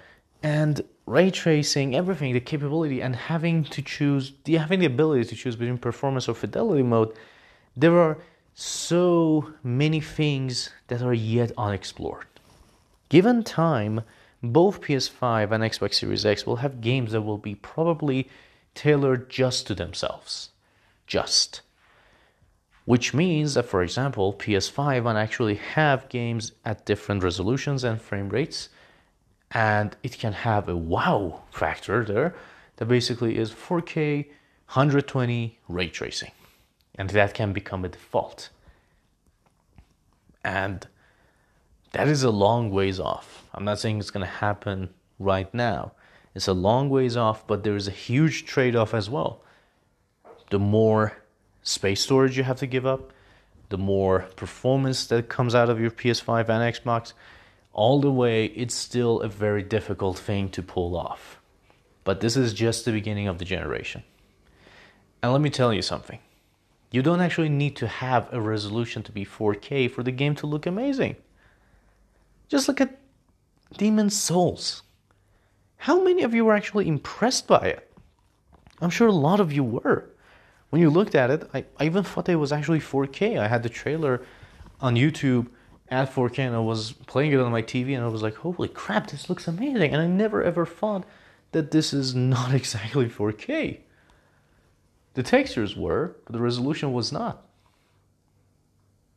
and 0.43 0.83
ray 1.05 1.33
tracing, 1.33 1.97
everything, 1.97 2.33
the 2.33 2.41
capability, 2.41 3.03
and 3.03 3.17
having 3.17 3.65
to 3.65 3.83
choose, 3.83 4.33
having 4.47 4.79
the 4.79 4.87
ability 4.87 5.25
to 5.25 5.35
choose 5.35 5.57
between 5.57 5.79
performance 5.79 6.29
or 6.29 6.35
fidelity 6.35 6.85
mode, 6.85 7.13
there 7.81 7.99
are 7.99 8.19
so 8.55 9.55
many 9.63 10.01
things 10.01 10.71
that 10.89 11.03
are 11.03 11.15
yet 11.15 11.51
unexplored. 11.57 12.27
Given 13.09 13.43
time, 13.43 14.03
both 14.43 14.83
PS5 14.83 15.51
and 15.51 15.65
Xbox 15.65 15.95
Series 15.95 16.27
X 16.27 16.47
will 16.47 16.57
have 16.57 16.81
games 16.81 17.13
that 17.13 17.23
will 17.23 17.39
be 17.39 17.55
probably 17.55 18.29
tailored 18.75 19.31
just 19.31 19.67
to 19.67 19.75
themselves. 19.75 20.51
Just. 21.07 21.63
Which 22.85 23.15
means 23.15 23.55
that, 23.55 23.67
for 23.67 23.83
example, 23.83 24.35
PS5 24.35 25.05
will 25.05 25.17
actually 25.17 25.57
have 25.57 26.09
games 26.09 26.53
at 26.65 26.87
different 26.87 27.23
resolutions 27.23 27.85
and 27.85 28.01
frame 28.01 28.29
rates, 28.29 28.69
and 29.51 29.97
it 30.03 30.19
can 30.19 30.33
have 30.33 30.69
a 30.69 30.77
wow 30.77 31.43
factor 31.51 32.05
there 32.05 32.35
that 32.77 32.87
basically 32.87 33.37
is 33.37 33.51
4K 33.51 34.27
120 34.69 35.59
ray 35.69 35.89
tracing, 35.89 36.31
and 37.01 37.09
that 37.09 37.33
can 37.33 37.55
become 37.55 37.83
a 37.83 37.89
default. 37.89 38.51
And 40.45 40.87
that 41.93 42.09
is 42.09 42.23
a 42.23 42.31
long 42.31 42.71
ways 42.71 43.01
off. 43.01 43.47
I'm 43.55 43.65
not 43.65 43.79
saying 43.81 44.01
it's 44.01 44.11
going 44.11 44.27
to 44.27 44.31
happen 44.31 44.91
right 45.19 45.53
now. 45.55 45.93
It's 46.35 46.47
a 46.47 46.53
long 46.53 46.91
ways 46.91 47.17
off, 47.17 47.47
but 47.47 47.65
there 47.65 47.75
is 47.75 47.89
a 47.89 47.91
huge 47.91 48.45
trade 48.45 48.77
off 48.77 48.93
as 48.93 49.09
well. 49.09 49.43
The 50.51 50.59
more 50.59 51.17
space 51.63 52.03
storage 52.03 52.37
you 52.37 52.45
have 52.45 52.59
to 52.59 52.67
give 52.67 52.85
up, 52.85 53.15
the 53.71 53.79
more 53.79 54.27
performance 54.37 55.07
that 55.07 55.31
comes 55.31 55.55
out 55.55 55.71
of 55.71 55.81
your 55.81 55.91
PS5 55.91 56.51
and 56.51 56.75
Xbox, 56.75 57.15
all 57.73 58.03
the 58.03 58.13
way, 58.13 58.45
it's 58.45 58.75
still 58.75 59.23
a 59.23 59.29
very 59.29 59.63
difficult 59.63 60.19
thing 60.19 60.51
to 60.51 60.63
pull 60.63 60.95
off. 60.95 61.41
But 62.05 62.21
this 62.21 62.37
is 62.37 62.53
just 62.53 62.85
the 62.85 62.93
beginning 62.93 63.27
of 63.27 63.39
the 63.39 63.47
generation. 63.47 64.03
And 65.23 65.33
let 65.33 65.41
me 65.41 65.49
tell 65.49 65.73
you 65.73 65.81
something 65.81 66.19
you 66.91 67.03
don't 67.03 67.21
actually 67.21 67.49
need 67.49 67.77
to 67.77 67.87
have 67.87 68.33
a 68.33 68.41
resolution 68.41 69.03
to 69.05 69.13
be 69.13 69.25
4K 69.25 69.91
for 69.91 70.03
the 70.03 70.11
game 70.11 70.35
to 70.37 70.47
look 70.47 70.67
amazing. 70.67 71.17
Just 72.49 72.67
look 72.67 72.81
at 72.81 72.99
Demon's 73.77 74.17
Souls. 74.17 74.83
How 75.77 76.03
many 76.03 76.23
of 76.23 76.35
you 76.35 76.45
were 76.45 76.55
actually 76.55 76.89
impressed 76.89 77.47
by 77.47 77.61
it? 77.61 77.93
I'm 78.81 78.91
sure 78.91 79.09
a 79.09 79.13
lot 79.13 79.41
of 79.41 79.53
you 79.53 79.63
were. 79.63 80.11
When 80.71 80.83
you 80.83 80.91
looked 80.91 81.15
at 81.15 81.31
it, 81.31 81.49
I, 81.55 81.65
I 81.79 81.87
even 81.87 82.03
thought 82.03 82.29
it 82.29 82.37
was 82.37 82.53
actually 82.53 82.81
4K. 82.81 83.39
I 83.39 83.49
had 83.49 83.63
the 83.63 83.69
trailer 83.69 84.23
on 84.81 84.95
YouTube 84.95 85.49
at 85.89 86.13
4K 86.13 86.39
and 86.41 86.57
I 86.57 86.61
was 86.61 86.93
playing 86.93 87.33
it 87.33 87.41
on 87.41 87.53
my 87.53 87.63
TV 87.63 87.95
and 87.95 88.05
I 88.05 88.09
was 88.09 88.23
like, 88.23 88.37
holy 88.37 88.69
crap, 88.69 89.09
this 89.09 89.29
looks 89.29 89.49
amazing. 89.49 89.93
And 89.93 90.01
I 90.01 90.07
never 90.07 90.43
ever 90.43 90.67
thought 90.67 91.05
that 91.53 91.71
this 91.71 91.93
is 91.93 92.15
not 92.15 92.55
exactly 92.61 93.09
4K. 93.09 93.81
The 95.15 95.23
textures 95.23 95.77
were, 95.77 96.17
but 96.25 96.33
the 96.33 96.41
resolution 96.41 96.93
was 96.93 97.13
not. 97.13 97.47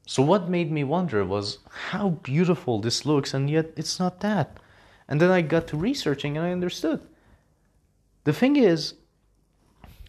So, 0.06 0.22
what 0.22 0.50
made 0.50 0.72
me 0.72 0.84
wonder 0.84 1.24
was 1.24 1.60
how 1.70 2.10
beautiful 2.10 2.80
this 2.80 3.06
looks, 3.06 3.34
and 3.34 3.50
yet 3.50 3.72
it's 3.78 4.00
not 4.00 4.20
that. 4.20 4.58
And 5.08 5.22
then 5.22 5.32
I 5.32 5.42
got 5.42 5.68
to 5.68 5.78
researching 5.78 6.38
and 6.38 6.46
I 6.46 6.52
understood. 6.52 7.02
The 8.26 8.34
thing 8.34 8.56
is, 8.56 8.96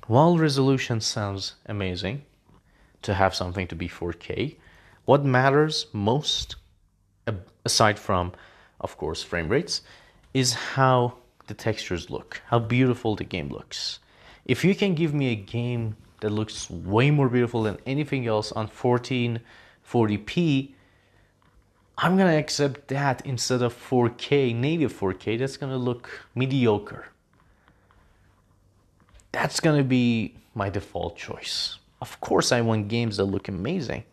while 0.07 0.39
resolution 0.39 1.01
sounds 1.01 1.55
amazing 1.67 2.23
to 3.03 3.15
have 3.15 3.35
something 3.35 3.67
to 3.69 3.77
be 3.77 3.89
4K, 3.89 4.57
what 5.05 5.25
matters 5.25 5.87
most, 5.93 6.57
aside 7.65 7.99
from, 7.99 8.33
of 8.81 8.97
course, 8.97 9.23
frame 9.23 9.49
rates, 9.49 9.83
is 10.33 10.55
how 10.55 11.19
the 11.47 11.55
textures 11.55 12.11
look, 12.11 12.41
how 12.47 12.59
beautiful 12.59 13.15
the 13.17 13.25
game 13.25 13.49
looks. 13.49 14.01
If 14.47 14.65
you 14.65 14.75
can 14.75 14.95
give 14.95 15.15
me 15.15 15.33
a 15.33 15.37
game 15.37 15.97
that 16.21 16.31
looks 16.31 16.69
way 16.71 17.11
more 17.11 17.29
beautiful 17.29 17.63
than 17.63 17.79
anything 17.87 18.27
else 18.27 18.53
on 18.53 18.69
14 18.69 19.41
40p, 19.89 20.73
I'm 21.97 22.17
gonna 22.17 22.37
accept 22.37 22.89
that 22.89 23.25
instead 23.25 23.63
of 23.63 23.75
4K, 23.75 24.55
native 24.55 24.93
4K, 24.93 25.39
that's 25.39 25.57
gonna 25.57 25.77
look 25.77 26.27
mediocre. 26.35 27.07
That's 29.33 29.61
gonna 29.61 29.85
be 29.85 30.35
my 30.55 30.71
default 30.71 31.17
choice. 31.17 31.79
Of 32.01 32.21
course, 32.21 32.53
I 32.53 32.61
want 32.61 32.89
games 32.89 33.17
that 33.19 33.25
look 33.25 33.49
amazing. 33.49 34.05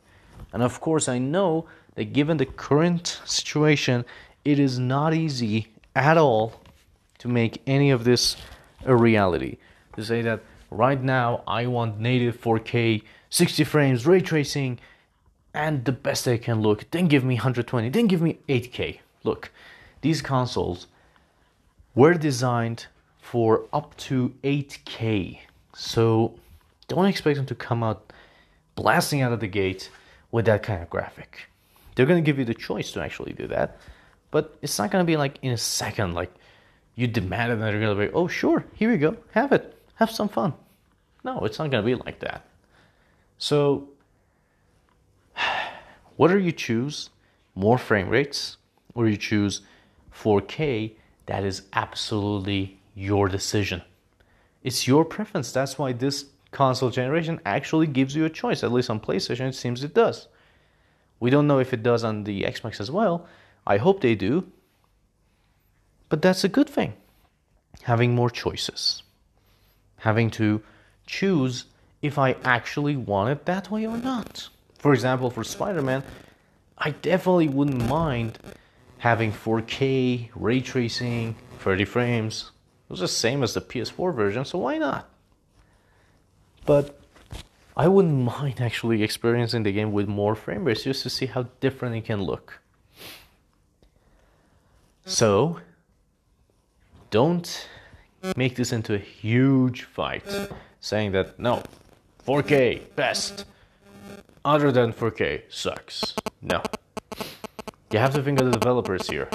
And 0.53 0.63
of 0.63 0.79
course, 0.79 1.07
I 1.07 1.17
know 1.17 1.65
that 1.95 2.13
given 2.13 2.37
the 2.37 2.45
current 2.45 3.19
situation, 3.25 4.05
it 4.45 4.59
is 4.59 4.79
not 4.79 5.13
easy 5.13 5.67
at 5.95 6.17
all 6.17 6.61
to 7.19 7.27
make 7.27 7.61
any 7.67 7.91
of 7.91 8.03
this 8.03 8.37
a 8.85 8.95
reality. 8.95 9.57
To 10.01 10.07
say 10.07 10.23
that 10.23 10.41
right 10.71 10.99
now 10.99 11.43
I 11.45 11.67
want 11.67 11.99
native 11.99 12.41
4K, 12.41 13.03
60 13.29 13.63
frames, 13.65 14.07
ray 14.07 14.19
tracing, 14.19 14.79
and 15.53 15.85
the 15.85 15.91
best 15.91 16.25
they 16.25 16.39
can 16.39 16.59
look. 16.59 16.89
Then 16.89 17.07
give 17.07 17.23
me 17.23 17.35
120, 17.35 17.89
then 17.89 18.07
give 18.07 18.19
me 18.19 18.39
8K. 18.49 18.97
Look, 19.23 19.51
these 20.01 20.23
consoles 20.23 20.87
were 21.93 22.15
designed 22.15 22.87
for 23.19 23.67
up 23.71 23.95
to 23.97 24.33
8K. 24.43 25.37
So 25.75 26.33
don't 26.87 27.05
expect 27.05 27.37
them 27.37 27.45
to 27.45 27.53
come 27.53 27.83
out 27.83 28.11
blasting 28.73 29.21
out 29.21 29.31
of 29.31 29.39
the 29.39 29.47
gate 29.47 29.91
with 30.31 30.45
that 30.45 30.63
kind 30.63 30.81
of 30.81 30.89
graphic. 30.89 31.47
They're 31.93 32.07
going 32.07 32.23
to 32.23 32.25
give 32.25 32.39
you 32.39 32.45
the 32.45 32.55
choice 32.55 32.91
to 32.93 33.01
actually 33.03 33.33
do 33.33 33.45
that, 33.47 33.77
but 34.31 34.57
it's 34.63 34.79
not 34.79 34.89
going 34.89 35.05
to 35.05 35.07
be 35.07 35.17
like 35.17 35.37
in 35.43 35.51
a 35.51 35.57
second, 35.57 36.15
like 36.15 36.33
you 36.95 37.05
demand 37.05 37.51
it 37.51 37.53
and 37.53 37.61
they're 37.61 37.79
going 37.79 37.95
to 37.95 38.07
be, 38.07 38.11
oh, 38.15 38.27
sure, 38.27 38.65
here 38.73 38.91
you 38.91 38.97
go, 38.97 39.15
have 39.33 39.51
it, 39.51 39.77
have 40.01 40.11
some 40.11 40.27
fun. 40.27 40.53
No, 41.23 41.45
it's 41.45 41.59
not 41.59 41.69
going 41.69 41.83
to 41.83 41.85
be 41.85 41.95
like 41.95 42.19
that. 42.19 42.45
So, 43.37 43.89
whether 46.17 46.39
you 46.39 46.51
choose 46.51 47.11
more 47.53 47.77
frame 47.77 48.09
rates 48.09 48.57
or 48.95 49.07
you 49.07 49.15
choose 49.15 49.61
4K, 50.13 50.95
that 51.27 51.43
is 51.43 51.63
absolutely 51.73 52.79
your 52.95 53.27
decision. 53.29 53.83
It's 54.63 54.87
your 54.87 55.05
preference. 55.05 55.51
That's 55.51 55.77
why 55.77 55.93
this 55.93 56.25
console 56.49 56.89
generation 56.89 57.39
actually 57.45 57.87
gives 57.87 58.15
you 58.15 58.25
a 58.25 58.29
choice. 58.29 58.63
At 58.63 58.71
least 58.71 58.89
on 58.89 58.99
PlayStation, 58.99 59.49
it 59.49 59.55
seems 59.55 59.83
it 59.83 59.93
does. 59.93 60.27
We 61.19 61.29
don't 61.29 61.47
know 61.47 61.59
if 61.59 61.73
it 61.73 61.83
does 61.83 62.03
on 62.03 62.23
the 62.23 62.41
Xbox 62.41 62.79
as 62.79 62.89
well. 62.89 63.27
I 63.67 63.77
hope 63.77 64.01
they 64.01 64.15
do. 64.15 64.51
But 66.09 66.23
that's 66.23 66.43
a 66.43 66.49
good 66.49 66.69
thing. 66.69 66.93
Having 67.83 68.15
more 68.15 68.31
choices. 68.31 69.03
Having 70.01 70.31
to 70.31 70.61
choose 71.07 71.65
if 72.01 72.17
I 72.17 72.35
actually 72.43 72.95
want 72.95 73.29
it 73.31 73.45
that 73.45 73.71
way 73.71 73.85
or 73.85 73.97
not. 73.97 74.49
For 74.79 74.93
example, 74.93 75.29
for 75.29 75.43
Spider 75.43 75.81
Man, 75.81 76.03
I 76.77 76.91
definitely 76.91 77.47
wouldn't 77.47 77.87
mind 77.87 78.39
having 78.97 79.31
4K, 79.31 80.29
ray 80.35 80.61
tracing, 80.61 81.35
30 81.59 81.85
frames. 81.85 82.51
It 82.89 82.91
was 82.91 82.99
the 82.99 83.07
same 83.07 83.43
as 83.43 83.53
the 83.53 83.61
PS4 83.61 84.13
version, 84.13 84.45
so 84.45 84.59
why 84.59 84.77
not? 84.77 85.09
But 86.65 86.99
I 87.77 87.87
wouldn't 87.87 88.25
mind 88.39 88.61
actually 88.61 89.03
experiencing 89.03 89.63
the 89.63 89.71
game 89.71 89.91
with 89.91 90.07
more 90.07 90.35
frame 90.35 90.65
rates 90.65 90.83
just 90.83 91.03
to 91.03 91.09
see 91.09 91.27
how 91.27 91.43
different 91.59 91.95
it 91.95 92.05
can 92.05 92.21
look. 92.21 92.59
So, 95.05 95.59
don't 97.09 97.67
make 98.35 98.55
this 98.55 98.71
into 98.71 98.93
a 98.93 98.97
huge 98.97 99.83
fight 99.83 100.23
saying 100.79 101.11
that 101.11 101.39
no, 101.39 101.63
4K 102.25 102.95
best. 102.95 103.45
Other 104.43 104.71
than 104.71 104.91
4K 104.91 105.43
sucks. 105.49 106.15
No. 106.41 106.63
You 107.91 107.99
have 107.99 108.13
to 108.15 108.23
think 108.23 108.39
of 108.39 108.51
the 108.51 108.57
developers 108.57 109.07
here. 109.07 109.29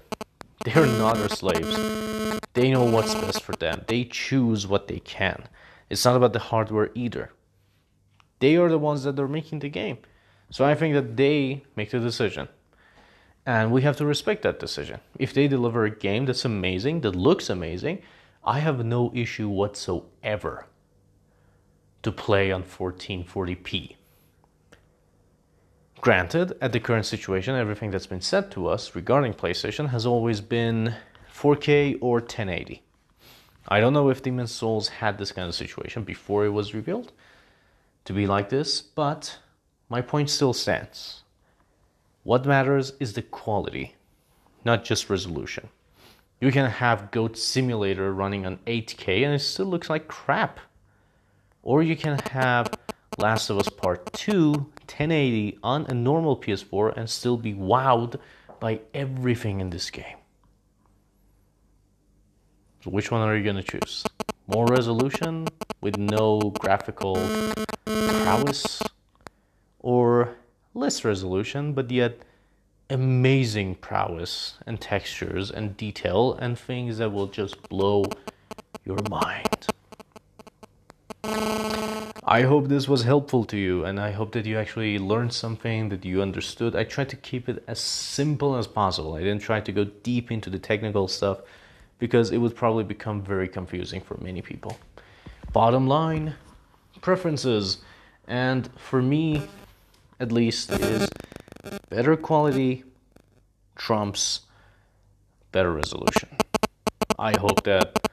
They're 0.65 0.87
not 0.87 1.19
our 1.19 1.29
slaves. 1.29 2.41
They 2.55 2.71
know 2.71 2.85
what's 2.85 3.15
best 3.15 3.43
for 3.43 3.53
them. 3.53 3.85
They 3.87 4.05
choose 4.05 4.67
what 4.67 4.89
they 4.89 4.99
can. 4.99 5.45
It's 5.91 6.05
not 6.05 6.17
about 6.17 6.33
the 6.33 6.41
hardware 6.41 6.91
either. 6.95 7.31
They 8.41 8.57
are 8.57 8.69
the 8.69 8.79
ones 8.79 9.05
that 9.05 9.19
are 9.21 9.29
making 9.29 9.61
the 9.61 9.69
game. 9.69 9.99
So 10.51 10.65
I 10.65 10.75
think 10.75 10.95
that 10.95 11.17
they 11.17 11.65
make 11.77 11.91
the 11.91 12.01
decision. 12.01 12.49
And 13.45 13.71
we 13.71 13.83
have 13.83 13.97
to 13.99 14.07
respect 14.07 14.43
that 14.43 14.59
decision. 14.59 14.99
If 15.19 15.33
they 15.33 15.47
deliver 15.47 15.85
a 15.85 15.91
game 15.91 16.27
that's 16.27 16.45
amazing, 16.45 17.03
that 17.03 17.15
looks 17.15 17.49
amazing, 17.49 18.03
I 18.47 18.61
have 18.61 18.85
no 18.85 19.11
issue 19.13 19.49
whatsoever 19.49 20.67
to 22.05 22.13
play 22.13 22.53
on 22.53 22.63
1440p. 22.63 23.97
Granted, 26.01 26.57
at 26.61 26.73
the 26.73 26.79
current 26.79 27.07
situation, 27.07 27.57
everything 27.57 27.91
that's 27.91 28.07
been 28.07 28.21
said 28.21 28.53
to 28.53 28.69
us 28.69 28.95
regarding 28.95 29.35
PlayStation 29.35 29.89
has 29.89 30.07
always 30.07 30.41
been 30.41 30.95
4K 31.35 31.99
or 32.01 32.19
1080. 32.19 32.83
I 33.67 33.81
don't 33.81 33.93
know 33.93 34.11
if 34.11 34.23
Demon's 34.23 34.53
Souls 34.53 34.89
had 34.89 35.19
this 35.19 35.33
kind 35.33 35.49
of 35.49 35.55
situation 35.57 36.05
before 36.05 36.47
it 36.47 36.51
was 36.51 36.73
revealed 36.73 37.11
to 38.05 38.13
be 38.13 38.29
like 38.29 38.49
this, 38.49 38.81
but 38.81 39.41
my 39.89 40.01
point 40.01 40.31
still 40.31 40.53
stands. 40.53 41.25
What 42.23 42.47
matters 42.47 42.93
is 43.01 43.15
the 43.15 43.23
quality, 43.23 43.97
not 44.65 44.85
just 44.85 45.11
resolution. 45.11 45.69
You 46.41 46.53
can 46.53 46.71
have 46.71 47.11
Goat 47.11 47.39
Simulator 47.39 48.13
running 48.13 48.45
on 48.45 48.59
8K 48.67 49.25
and 49.25 49.35
it 49.35 49.39
still 49.39 49.67
looks 49.67 49.89
like 49.89 50.07
crap. 50.07 50.61
Or 51.63 51.83
you 51.83 51.97
can 51.97 52.19
have 52.31 52.69
Last 53.17 53.49
of 53.49 53.59
Us 53.59 53.71
Part 53.71 54.13
2 54.13 54.53
1080 54.53 55.59
on 55.63 55.87
a 55.87 55.95
normal 55.95 56.37
PS4 56.37 56.95
and 56.97 57.09
still 57.09 57.39
be 57.39 57.55
wowed 57.55 58.21
by 58.61 58.81
everything 58.93 59.61
in 59.61 59.71
this 59.71 59.91
game. 59.91 60.19
So, 62.85 62.91
which 62.91 63.11
one 63.11 63.23
are 63.23 63.35
you 63.35 63.43
going 63.43 63.57
to 63.57 63.63
choose? 63.63 64.05
More 64.47 64.67
resolution 64.67 65.49
with 65.81 65.97
no 65.97 66.53
graphical 66.61 67.17
prowess? 67.87 68.83
Or 69.81 70.37
less 70.75 71.03
resolution 71.03 71.73
but 71.73 71.91
yet 71.91 72.21
amazing 72.89 73.75
prowess 73.77 74.55
and 74.67 74.81
textures 74.81 75.51
and 75.51 75.77
detail 75.77 76.35
and 76.35 76.59
things 76.59 76.99
that 76.99 77.11
will 77.11 77.27
just 77.27 77.69
blow 77.69 78.05
your 78.85 78.99
mind? 79.11 79.67
I 82.29 82.43
hope 82.43 82.69
this 82.69 82.89
was 82.89 83.05
helpful 83.05 83.45
to 83.45 83.57
you 83.57 83.85
and 83.85 84.01
I 84.01 84.11
hope 84.11 84.33
that 84.33 84.47
you 84.47 84.59
actually 84.59 84.99
learned 84.99 85.33
something 85.33 85.89
that 85.91 86.05
you 86.05 86.23
understood. 86.23 86.75
I 86.75 86.85
tried 86.85 87.09
to 87.11 87.17
keep 87.17 87.49
it 87.49 87.63
as 87.69 87.81
simple 87.81 88.57
as 88.57 88.67
possible. 88.67 89.15
I 89.15 89.21
didn't 89.21 89.43
try 89.43 89.61
to 89.61 89.73
go 89.73 89.85
deep 89.85 90.31
into 90.31 90.51
the 90.51 90.59
technical 90.59 91.09
stuff 91.09 91.41
because 91.99 92.31
it 92.31 92.39
would 92.39 92.55
probably 92.55 92.85
become 92.85 93.23
very 93.23 93.49
confusing 93.49 94.01
for 94.01 94.17
many 94.21 94.43
people. 94.43 94.77
Bottom 95.53 95.87
line, 95.87 96.35
preferences, 97.01 97.79
and 98.27 98.69
for 98.77 99.01
me 99.01 99.43
at 100.19 100.33
least, 100.33 100.71
is 100.71 101.09
better 101.89 102.17
quality 102.17 102.85
trumps 103.77 104.41
better 105.53 105.73
resolution. 105.73 106.29
I 107.19 107.33
hope 107.39 107.63
that 107.65 108.11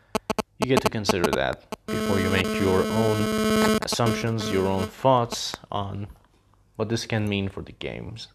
you 0.60 0.68
get 0.68 0.82
to 0.82 0.90
consider 0.90 1.30
that 1.32 1.64
before 1.88 2.20
you 2.20 2.30
make 2.30 2.46
your 2.46 2.84
own 2.84 3.80
assumptions, 3.82 4.50
your 4.50 4.68
own 4.68 4.88
thoughts 4.88 5.56
on 5.72 6.08
what 6.78 6.90
this 6.90 7.06
can 7.06 7.28
mean 7.28 7.50
for 7.50 7.62
the 7.62 7.74
games. 7.74 8.30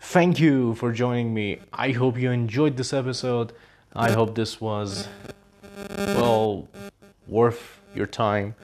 Thank 0.00 0.38
you 0.38 0.74
for 0.74 0.92
joining 0.92 1.34
me. 1.34 1.58
I 1.72 1.90
hope 1.90 2.16
you 2.16 2.30
enjoyed 2.30 2.76
this 2.76 2.92
episode. 2.92 3.52
I 3.94 4.12
hope 4.12 4.34
this 4.34 4.60
was, 4.60 5.08
well, 5.98 6.68
worth 7.26 7.80
your 7.94 8.06
time. 8.06 8.54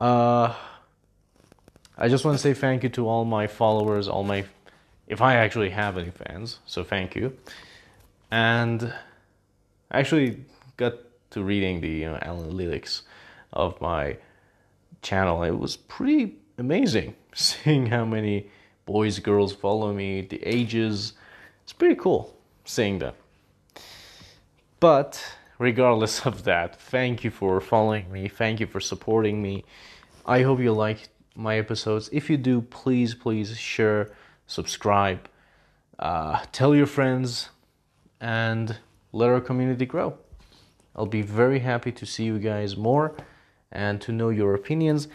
Uh, 0.00 0.54
I 2.00 2.08
just 2.08 2.24
want 2.24 2.36
to 2.36 2.42
say 2.42 2.54
thank 2.54 2.84
you 2.84 2.88
to 2.90 3.08
all 3.08 3.24
my 3.24 3.48
followers, 3.48 4.06
all 4.06 4.22
my, 4.22 4.44
if 5.08 5.20
I 5.20 5.34
actually 5.34 5.70
have 5.70 5.98
any 5.98 6.10
fans, 6.10 6.60
so 6.64 6.84
thank 6.84 7.16
you. 7.16 7.36
And 8.30 8.94
I 9.90 9.98
actually 9.98 10.44
got 10.76 10.94
to 11.30 11.42
reading 11.42 11.80
the 11.80 11.88
you 11.88 12.08
know, 12.08 12.18
analytics 12.22 13.02
of 13.52 13.80
my 13.80 14.16
channel. 15.02 15.42
It 15.42 15.58
was 15.58 15.76
pretty 15.76 16.36
amazing 16.56 17.16
seeing 17.34 17.86
how 17.86 18.04
many 18.04 18.48
boys, 18.86 19.18
girls 19.18 19.52
follow 19.52 19.92
me, 19.92 20.20
the 20.20 20.40
ages. 20.46 21.14
It's 21.64 21.72
pretty 21.72 21.96
cool 21.96 22.32
seeing 22.64 23.00
that. 23.00 23.16
But 24.78 25.20
regardless 25.58 26.20
of 26.26 26.44
that, 26.44 26.80
thank 26.80 27.24
you 27.24 27.32
for 27.32 27.60
following 27.60 28.12
me. 28.12 28.28
Thank 28.28 28.60
you 28.60 28.68
for 28.68 28.78
supporting 28.78 29.42
me. 29.42 29.64
I 30.24 30.42
hope 30.42 30.60
you 30.60 30.72
like 30.72 31.08
my 31.38 31.56
episodes. 31.56 32.10
If 32.12 32.28
you 32.28 32.36
do, 32.36 32.60
please, 32.60 33.14
please 33.14 33.56
share, 33.56 34.10
subscribe, 34.46 35.28
uh, 35.98 36.44
tell 36.52 36.74
your 36.74 36.86
friends, 36.86 37.50
and 38.20 38.76
let 39.12 39.30
our 39.30 39.40
community 39.40 39.86
grow. 39.86 40.18
I'll 40.96 41.06
be 41.06 41.22
very 41.22 41.60
happy 41.60 41.92
to 41.92 42.04
see 42.04 42.24
you 42.24 42.38
guys 42.38 42.76
more 42.76 43.14
and 43.70 44.00
to 44.00 44.12
know 44.12 44.30
your 44.30 44.54
opinions. 44.54 45.06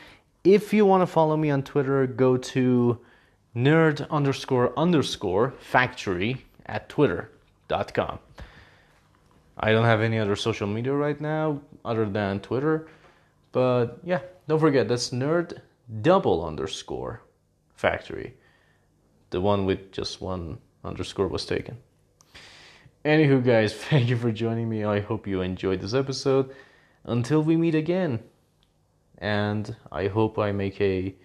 If 0.43 0.73
you 0.73 0.86
want 0.86 1.01
to 1.01 1.07
follow 1.07 1.36
me 1.36 1.51
on 1.51 1.63
Twitter, 1.63 2.07
go 2.07 2.38
to 2.38 2.99
nerd 3.55 4.09
underscore 4.09 4.77
underscore 4.77 5.51
factory 5.59 6.45
at 6.65 6.88
twitter.com. 6.88 8.19
I 9.57 9.71
don't 9.71 9.86
have 9.86 10.01
any 10.01 10.17
other 10.19 10.36
social 10.36 10.67
media 10.67 10.93
right 10.93 11.19
now 11.19 11.59
other 11.86 12.05
than 12.05 12.39
Twitter. 12.39 12.88
But 13.51 13.99
yeah, 14.03 14.21
don't 14.47 14.59
forget 14.59 14.88
that's 14.88 15.12
nerd 15.12 15.62
double 16.01 16.45
underscore 16.45 17.21
factory. 17.75 18.35
The 19.29 19.41
one 19.41 19.65
with 19.65 19.91
just 19.91 20.21
one 20.21 20.59
underscore 20.83 21.27
was 21.27 21.45
taken. 21.45 21.77
Anywho, 23.03 23.43
guys, 23.43 23.73
thank 23.89 24.09
you 24.09 24.17
for 24.17 24.31
joining 24.31 24.69
me. 24.69 24.83
I 24.83 24.99
hope 24.99 25.27
you 25.27 25.41
enjoyed 25.41 25.81
this 25.81 25.93
episode. 25.93 26.53
Until 27.03 27.43
we 27.43 27.57
meet 27.57 27.75
again. 27.75 28.19
And 29.17 29.75
I 29.91 30.07
hope 30.07 30.39
I 30.39 30.51
make 30.51 30.79
a 30.79 31.15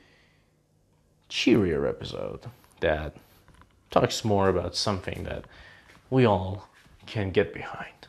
cheerier 1.29 1.87
episode 1.87 2.47
that 2.81 3.17
talks 3.91 4.25
more 4.25 4.49
about 4.49 4.77
something 4.77 5.25
that 5.25 5.45
we 6.11 6.25
all 6.25 6.69
can 7.07 7.31
get 7.31 7.53
behind. 7.53 8.09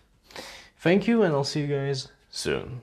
Thank 0.78 1.08
you, 1.08 1.24
and 1.24 1.34
I'll 1.34 1.44
see 1.44 1.62
you 1.62 1.68
guys 1.68 2.10
soon. 2.30 2.82